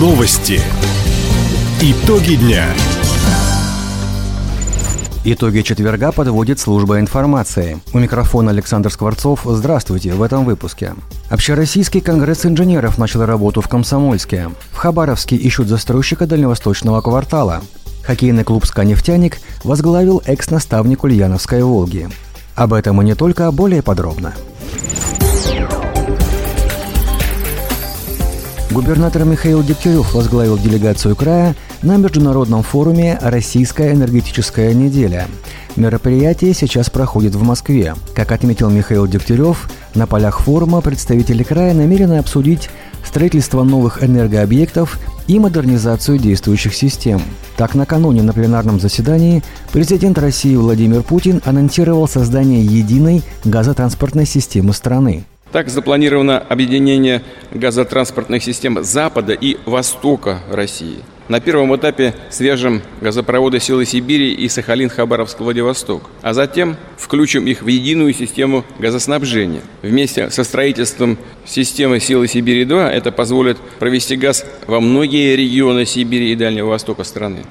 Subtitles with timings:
[0.00, 0.62] Новости.
[1.82, 2.64] Итоги дня.
[5.26, 7.82] Итоги четверга подводит служба информации.
[7.92, 9.42] У микрофона Александр Скворцов.
[9.44, 10.94] Здравствуйте в этом выпуске.
[11.28, 14.48] Общероссийский конгресс инженеров начал работу в Комсомольске.
[14.72, 17.60] В Хабаровске ищут застройщика дальневосточного квартала.
[18.02, 22.08] Хоккейный клуб «Сканефтяник» возглавил экс-наставник Ульяновской «Волги».
[22.54, 24.32] Об этом и не только, а более подробно.
[28.70, 35.26] Губернатор Михаил Дегтярев возглавил делегацию края на международном форуме «Российская энергетическая неделя».
[35.74, 37.96] Мероприятие сейчас проходит в Москве.
[38.14, 42.70] Как отметил Михаил Дегтярев, на полях форума представители края намерены обсудить
[43.04, 47.20] строительство новых энергообъектов и модернизацию действующих систем.
[47.56, 55.24] Так, накануне на пленарном заседании президент России Владимир Путин анонсировал создание единой газотранспортной системы страны.
[55.52, 57.22] Так запланировано объединение
[57.52, 60.98] газотранспортных систем Запада и Востока России.
[61.26, 68.12] На первом этапе свяжем газопроводы Силы Сибири и Сахалин-Хабаровск-Владивосток, а затем включим их в единую
[68.14, 69.62] систему газоснабжения.
[69.82, 76.36] Вместе со строительством системы Силы Сибири-2 это позволит провести газ во многие регионы Сибири и
[76.36, 77.44] Дальнего Востока страны.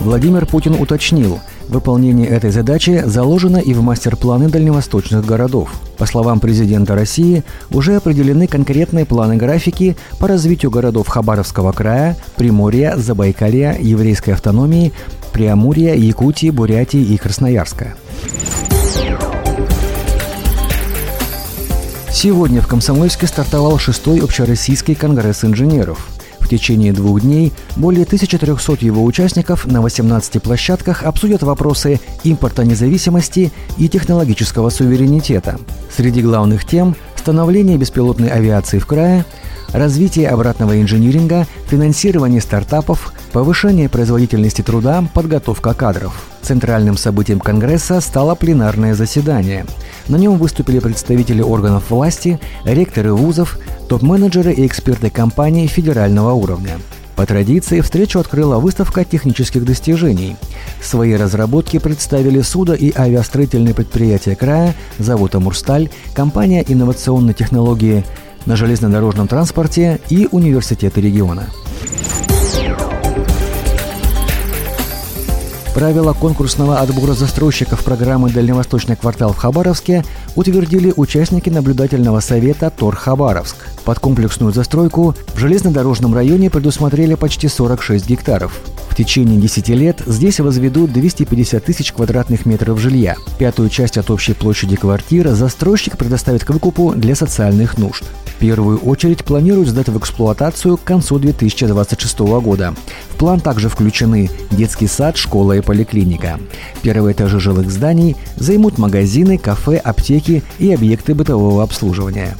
[0.00, 1.40] Владимир Путин уточнил–
[1.74, 5.72] Выполнение этой задачи заложено и в мастер-планы дальневосточных городов.
[5.98, 13.76] По словам президента России, уже определены конкретные планы-графики по развитию городов Хабаровского края, Приморья, Забайкалья,
[13.76, 14.92] Еврейской автономии,
[15.32, 17.94] Преамурья, Якутии, Бурятии и Красноярска.
[22.12, 26.13] Сегодня в Комсомольске стартовал шестой общероссийский конгресс инженеров.
[26.44, 33.50] В течение двух дней более 1300 его участников на 18 площадках обсудят вопросы импорта независимости
[33.78, 35.58] и технологического суверенитета.
[35.90, 39.24] Среди главных тем– становление беспилотной авиации в крае,
[39.72, 46.33] развитие обратного инжиниринга, финансирование стартапов, повышение производительности труда, подготовка кадров.
[46.44, 49.64] Центральным событием Конгресса стало пленарное заседание.
[50.08, 56.78] На нем выступили представители органов власти, ректоры вузов, топ-менеджеры и эксперты компаний федерального уровня.
[57.16, 60.36] По традиции встречу открыла выставка технических достижений.
[60.82, 68.04] Свои разработки представили судо- и авиастроительные предприятия края, завод «Амурсталь», компания инновационной технологии
[68.44, 71.46] на железнодорожном транспорте и университеты региона.
[75.74, 80.04] Правила конкурсного отбора застройщиков программы «Дальневосточный квартал» в Хабаровске
[80.36, 83.56] утвердили участники наблюдательного совета ТОР Хабаровск.
[83.84, 88.60] Под комплексную застройку в железнодорожном районе предусмотрели почти 46 гектаров.
[88.94, 93.16] В течение 10 лет здесь возведут 250 тысяч квадратных метров жилья.
[93.40, 98.04] Пятую часть от общей площади квартир застройщик предоставит к выкупу для социальных нужд.
[98.24, 102.72] В первую очередь планируют сдать в эксплуатацию к концу 2026 года.
[103.10, 106.38] В план также включены детский сад, школа и поликлиника.
[106.82, 112.36] Первые этажи жилых зданий займут магазины, кафе, аптеки и объекты бытового обслуживания.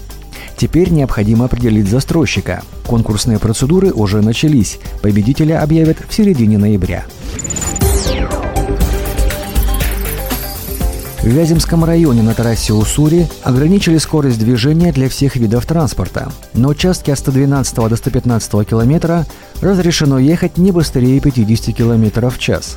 [0.56, 2.62] Теперь необходимо определить застройщика.
[2.86, 4.78] Конкурсные процедуры уже начались.
[5.02, 7.04] Победителя объявят в середине ноября.
[11.24, 16.30] В Вяземском районе на трассе Уссури ограничили скорость движения для всех видов транспорта.
[16.52, 19.24] На участке от 112 до 115 километра
[19.62, 22.76] разрешено ехать не быстрее 50 км в час.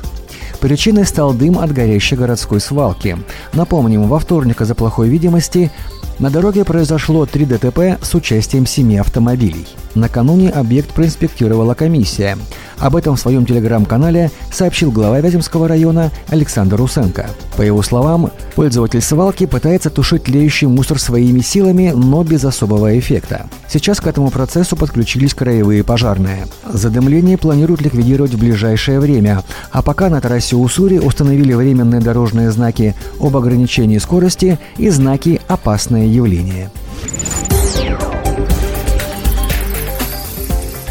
[0.60, 3.16] Причиной стал дым от горящей городской свалки.
[3.52, 5.70] Напомним, во вторник из-за плохой видимости
[6.18, 9.66] на дороге произошло три ДТП с участием семи автомобилей.
[9.94, 12.36] Накануне объект проинспектировала комиссия.
[12.80, 17.28] Об этом в своем телеграм-канале сообщил глава Вяземского района Александр Русенко.
[17.56, 23.46] По его словам, пользователь свалки пытается тушить тлеющий мусор своими силами, но без особого эффекта.
[23.68, 26.46] Сейчас к этому процессу подключились краевые пожарные.
[26.72, 32.94] Задымление планируют ликвидировать в ближайшее время, а пока на трассе Уссури установили временные дорожные знаки
[33.20, 36.70] об ограничении скорости и знаки «Опасное явление».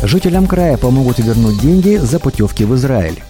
[0.03, 3.21] Жителям края помогут вернуть деньги за путевки в Израиль.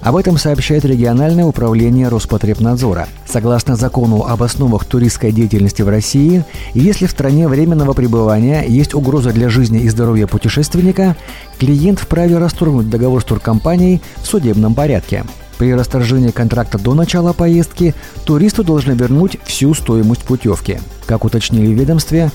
[0.00, 3.08] Об этом сообщает региональное управление Роспотребнадзора.
[3.26, 6.44] Согласно закону об основах туристской деятельности в России,
[6.74, 11.16] если в стране временного пребывания есть угроза для жизни и здоровья путешественника,
[11.58, 15.24] клиент вправе расторгнуть договор с туркомпанией в судебном порядке.
[15.58, 17.94] При расторжении контракта до начала поездки
[18.24, 20.78] туристу должны вернуть всю стоимость путевки.
[21.06, 22.30] Как уточнили в ведомстве,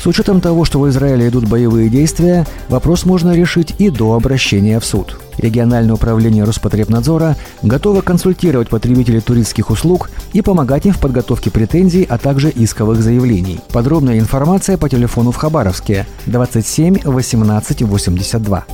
[0.00, 4.78] с учетом того, что в Израиле идут боевые действия, вопрос можно решить и до обращения
[4.80, 5.18] в суд.
[5.38, 12.18] Региональное управление Роспотребнадзора готово консультировать потребителей туристских услуг и помогать им в подготовке претензий, а
[12.18, 13.60] также исковых заявлений.
[13.72, 18.64] Подробная информация по телефону в Хабаровске 27 18 82.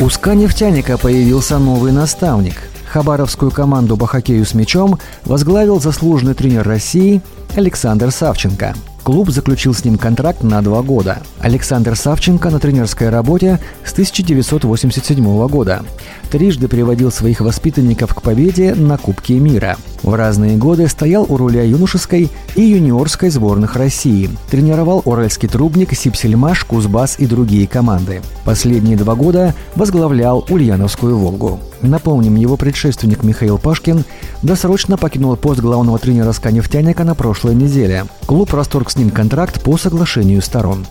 [0.00, 2.54] У СКА «Нефтяника» появился новый наставник.
[2.90, 7.22] Хабаровскую команду по хоккею с мячом возглавил заслуженный тренер России
[7.56, 8.74] Александр Савченко–
[9.08, 11.22] Клуб заключил с ним контракт на два года.
[11.40, 15.82] Александр Савченко на тренерской работе с 1987 года.
[16.30, 19.78] Трижды приводил своих воспитанников к победе на Кубке мира.
[20.02, 24.28] В разные годы стоял у руля юношеской и юниорской сборных России.
[24.50, 28.20] Тренировал Уральский трубник, Сипсельмаш, Кузбасс и другие команды.
[28.44, 31.60] Последние два года возглавлял Ульяновскую «Волгу».
[31.82, 34.06] Напомним, его предшественник Михаил Пашкин
[34.42, 38.06] досрочно покинул пост главного тренера СКА «Нефтяника» на прошлой неделе.
[38.26, 40.86] Клуб расторг с ним контракт по соглашению сторон.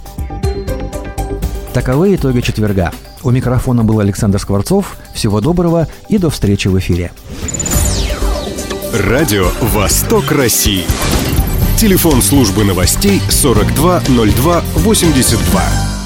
[1.74, 2.92] Таковы итоги четверга.
[3.24, 4.96] У микрофона был Александр Скворцов.
[5.14, 7.12] Всего доброго и до встречи в эфире.
[8.94, 10.86] Радио «Восток России».
[11.78, 15.97] Телефон службы новостей 420282.